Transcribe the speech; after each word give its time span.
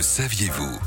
Le 0.00 0.04
saviez-vous 0.04 0.80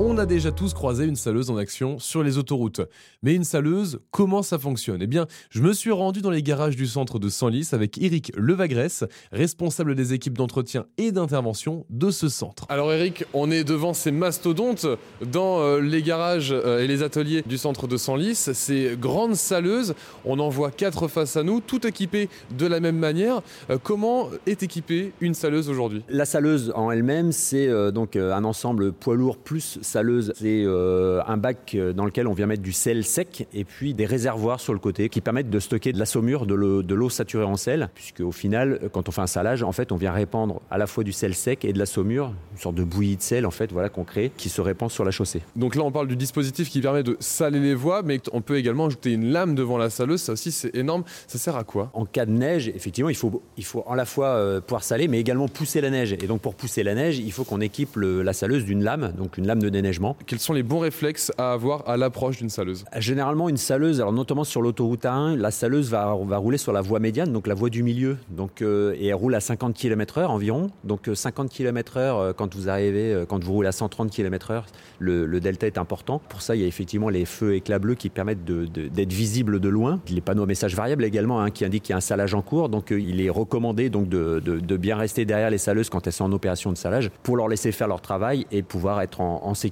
on 0.00 0.16
a 0.16 0.26
déjà 0.26 0.52
tous 0.52 0.74
croisé 0.74 1.04
une 1.06 1.16
saleuse 1.16 1.50
en 1.50 1.56
action 1.56 1.98
sur 1.98 2.22
les 2.22 2.38
autoroutes. 2.38 2.80
Mais 3.22 3.34
une 3.34 3.44
saleuse, 3.44 3.98
comment 4.10 4.42
ça 4.42 4.58
fonctionne? 4.58 5.02
Eh 5.02 5.06
bien, 5.08 5.26
je 5.50 5.60
me 5.60 5.72
suis 5.72 5.90
rendu 5.90 6.22
dans 6.22 6.30
les 6.30 6.42
garages 6.42 6.76
du 6.76 6.86
centre 6.86 7.18
de 7.18 7.28
Senlis 7.28 7.70
avec 7.72 7.98
Eric 7.98 8.32
Levagresse, 8.36 9.04
responsable 9.32 9.96
des 9.96 10.12
équipes 10.14 10.38
d'entretien 10.38 10.86
et 10.98 11.10
d'intervention 11.10 11.84
de 11.90 12.10
ce 12.10 12.28
centre. 12.28 12.64
Alors 12.68 12.92
Eric, 12.92 13.24
on 13.34 13.50
est 13.50 13.64
devant 13.64 13.92
ces 13.92 14.12
mastodontes 14.12 14.86
dans 15.32 15.60
euh, 15.60 15.80
les 15.80 16.02
garages 16.02 16.52
euh, 16.52 16.80
et 16.80 16.86
les 16.86 17.02
ateliers 17.02 17.42
du 17.42 17.58
centre 17.58 17.88
de 17.88 17.96
Senlis. 17.96 18.36
Ces 18.36 18.96
grandes 19.00 19.34
saleuses, 19.34 19.94
on 20.24 20.38
en 20.38 20.48
voit 20.48 20.70
quatre 20.70 21.08
face 21.08 21.36
à 21.36 21.42
nous, 21.42 21.60
toutes 21.60 21.84
équipées 21.84 22.28
de 22.56 22.66
la 22.66 22.78
même 22.78 22.98
manière. 22.98 23.42
Euh, 23.70 23.78
comment 23.82 24.28
est 24.46 24.62
équipée 24.62 25.12
une 25.20 25.34
saleuse 25.34 25.68
aujourd'hui? 25.68 26.04
La 26.08 26.24
saleuse 26.24 26.72
en 26.76 26.90
elle-même, 26.92 27.32
c'est 27.32 27.68
donc 27.92 28.16
un 28.16 28.44
ensemble 28.44 28.92
poids 28.92 29.16
lourd 29.16 29.36
plus 29.36 29.78
saleuse, 29.88 30.32
c'est 30.36 30.62
euh, 30.64 31.20
un 31.26 31.36
bac 31.36 31.72
euh, 31.74 31.92
dans 31.92 32.04
lequel 32.04 32.26
on 32.26 32.32
vient 32.32 32.46
mettre 32.46 32.62
du 32.62 32.72
sel 32.72 33.04
sec 33.04 33.48
et 33.52 33.64
puis 33.64 33.94
des 33.94 34.06
réservoirs 34.06 34.60
sur 34.60 34.72
le 34.72 34.78
côté 34.78 35.08
qui 35.08 35.20
permettent 35.20 35.50
de 35.50 35.58
stocker 35.58 35.92
de 35.92 35.98
la 35.98 36.06
saumure, 36.06 36.46
de 36.46 36.54
l'eau 36.54 37.10
saturée 37.10 37.44
en 37.44 37.56
sel, 37.56 37.90
puisque 37.94 38.20
au 38.20 38.32
final, 38.32 38.80
quand 38.92 39.08
on 39.08 39.12
fait 39.12 39.20
un 39.20 39.26
salage, 39.26 39.62
en 39.62 39.72
fait, 39.72 39.92
on 39.92 39.96
vient 39.96 40.12
répandre 40.12 40.60
à 40.70 40.78
la 40.78 40.86
fois 40.86 41.04
du 41.04 41.12
sel 41.12 41.34
sec 41.34 41.64
et 41.64 41.72
de 41.72 41.78
la 41.78 41.86
saumure, 41.86 42.32
une 42.52 42.58
sorte 42.58 42.74
de 42.74 42.84
bouillie 42.84 43.16
de 43.16 43.22
sel 43.22 43.46
en 43.46 43.50
fait, 43.50 43.72
voilà 43.72 43.88
qu'on 43.88 44.04
crée, 44.04 44.30
qui 44.36 44.48
se 44.48 44.60
répand 44.60 44.90
sur 44.90 45.04
la 45.04 45.10
chaussée. 45.10 45.42
Donc 45.56 45.74
là, 45.74 45.82
on 45.82 45.90
parle 45.90 46.08
du 46.08 46.16
dispositif 46.16 46.68
qui 46.70 46.80
permet 46.80 47.02
de 47.02 47.16
saler 47.20 47.60
les 47.60 47.74
voies, 47.74 48.02
mais 48.02 48.20
on 48.32 48.40
peut 48.40 48.56
également 48.56 48.86
ajouter 48.86 49.12
une 49.12 49.32
lame 49.32 49.54
devant 49.54 49.78
la 49.78 49.90
saleuse. 49.90 50.20
Ça 50.20 50.32
aussi, 50.32 50.52
c'est 50.52 50.74
énorme. 50.74 51.04
Ça 51.26 51.38
sert 51.38 51.56
à 51.56 51.64
quoi? 51.64 51.90
En 51.94 52.04
cas 52.04 52.26
de 52.26 52.32
neige, 52.32 52.68
effectivement, 52.68 53.10
il 53.10 53.16
faut, 53.16 53.42
il 53.56 53.64
faut 53.64 53.84
à 53.88 53.96
la 53.96 54.04
fois 54.04 54.28
euh, 54.28 54.60
pouvoir 54.60 54.84
saler, 54.84 55.08
mais 55.08 55.18
également 55.18 55.48
pousser 55.48 55.80
la 55.80 55.90
neige. 55.90 56.12
Et 56.12 56.26
donc 56.26 56.40
pour 56.40 56.54
pousser 56.54 56.82
la 56.82 56.94
neige, 56.94 57.18
il 57.18 57.32
faut 57.32 57.44
qu'on 57.44 57.60
équipe 57.60 57.96
la 57.96 58.32
saleuse 58.32 58.64
d'une 58.64 58.82
lame, 58.82 59.12
donc 59.16 59.38
une 59.38 59.46
lame 59.46 59.62
de 59.62 59.68
déneigement. 59.78 60.16
Quels 60.26 60.38
sont 60.38 60.52
les 60.52 60.62
bons 60.62 60.80
réflexes 60.80 61.32
à 61.38 61.52
avoir 61.52 61.88
à 61.88 61.96
l'approche 61.96 62.38
d'une 62.38 62.50
saleuse 62.50 62.84
Généralement, 62.96 63.48
une 63.48 63.56
saleuse, 63.56 64.00
alors 64.00 64.12
notamment 64.12 64.44
sur 64.44 64.62
l'autoroute 64.62 65.04
A1, 65.04 65.36
la 65.36 65.50
saleuse 65.50 65.90
va, 65.90 66.16
va 66.20 66.36
rouler 66.36 66.58
sur 66.58 66.72
la 66.72 66.80
voie 66.80 67.00
médiane, 67.00 67.32
donc 67.32 67.46
la 67.46 67.54
voie 67.54 67.70
du 67.70 67.82
milieu, 67.82 68.16
donc, 68.30 68.62
euh, 68.62 68.94
et 68.98 69.08
elle 69.08 69.14
roule 69.14 69.34
à 69.34 69.40
50 69.40 69.74
km/h 69.74 70.26
environ. 70.26 70.70
Donc 70.84 71.10
50 71.12 71.50
km/h, 71.50 72.32
quand 72.34 72.54
vous 72.54 72.68
arrivez, 72.68 73.12
euh, 73.12 73.24
quand 73.26 73.42
vous 73.42 73.52
roulez 73.52 73.68
à 73.68 73.72
130 73.72 74.10
km/h, 74.10 74.64
le, 74.98 75.40
delta 75.40 75.66
est 75.66 75.78
important. 75.78 76.20
Pour 76.28 76.42
ça, 76.42 76.56
il 76.56 76.62
y 76.62 76.64
a 76.64 76.66
effectivement 76.66 77.08
les 77.08 77.24
feux 77.24 77.54
éclats 77.54 77.78
bleus 77.78 77.94
qui 77.94 78.08
permettent 78.08 78.44
d'être 78.44 79.12
visibles 79.12 79.60
de 79.60 79.68
loin. 79.68 80.00
Les 80.10 80.20
panneaux 80.20 80.42
à 80.42 80.46
message 80.46 80.74
variable 80.74 81.04
également, 81.04 81.40
hein, 81.40 81.50
qui 81.50 81.64
indiquent 81.64 81.84
qu'il 81.84 81.92
y 81.92 81.94
a 81.94 81.98
un 81.98 82.00
salage 82.00 82.34
en 82.34 82.42
cours. 82.42 82.68
Donc 82.68 82.92
euh, 82.92 83.00
il 83.00 83.20
est 83.20 83.30
recommandé 83.30 83.90
donc 83.90 84.08
de, 84.08 84.40
de, 84.40 84.76
bien 84.76 84.96
rester 84.96 85.24
derrière 85.24 85.50
les 85.50 85.58
saleuses 85.58 85.90
quand 85.90 86.06
elles 86.06 86.12
sont 86.12 86.24
en 86.24 86.32
opération 86.32 86.72
de 86.72 86.76
salage 86.76 87.10
pour 87.22 87.36
leur 87.36 87.48
laisser 87.48 87.72
faire 87.72 87.88
leur 87.88 88.00
travail 88.00 88.46
et 88.52 88.62
pouvoir 88.62 89.00
être 89.00 89.20
en, 89.20 89.44
en 89.44 89.54
sécurité 89.54 89.67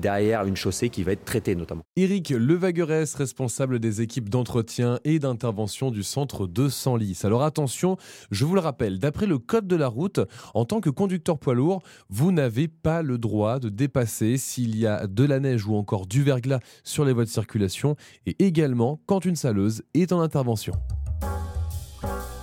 derrière 0.00 0.46
une 0.46 0.56
chaussée 0.56 0.88
qui 0.88 1.02
va 1.02 1.12
être 1.12 1.24
traitée 1.24 1.54
notamment. 1.54 1.82
Éric 1.96 2.30
Levaguerès, 2.30 3.14
responsable 3.14 3.78
des 3.78 4.00
équipes 4.00 4.28
d'entretien 4.28 4.98
et 5.04 5.18
d'intervention 5.18 5.90
du 5.90 6.02
centre 6.02 6.46
de 6.46 6.68
Senlis. 6.68 7.20
Alors 7.24 7.42
attention, 7.42 7.96
je 8.30 8.44
vous 8.44 8.54
le 8.54 8.60
rappelle, 8.60 8.98
d'après 8.98 9.26
le 9.26 9.38
code 9.38 9.66
de 9.66 9.76
la 9.76 9.88
route, 9.88 10.20
en 10.54 10.64
tant 10.64 10.80
que 10.80 10.90
conducteur 10.90 11.38
poids 11.38 11.54
lourd, 11.54 11.82
vous 12.08 12.32
n'avez 12.32 12.68
pas 12.68 13.02
le 13.02 13.18
droit 13.18 13.58
de 13.58 13.68
dépasser 13.68 14.36
s'il 14.36 14.76
y 14.76 14.86
a 14.86 15.06
de 15.06 15.24
la 15.24 15.40
neige 15.40 15.66
ou 15.66 15.74
encore 15.74 16.06
du 16.06 16.22
verglas 16.22 16.60
sur 16.84 17.04
les 17.04 17.12
voies 17.12 17.24
de 17.24 17.30
circulation 17.30 17.96
et 18.26 18.36
également 18.44 19.00
quand 19.06 19.24
une 19.24 19.36
saleuse 19.36 19.82
est 19.94 20.12
en 20.12 20.20
intervention. 20.20 20.74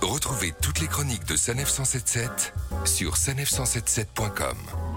Retrouvez 0.00 0.52
toutes 0.60 0.80
les 0.80 0.88
chroniques 0.88 1.26
de 1.26 1.36
Sanef 1.36 1.68
177 1.68 2.54
sur 2.84 3.14
sanef177.com. 3.14 4.91